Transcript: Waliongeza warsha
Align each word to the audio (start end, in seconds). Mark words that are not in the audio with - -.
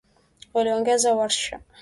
Waliongeza 0.53 1.15
warsha 1.15 1.55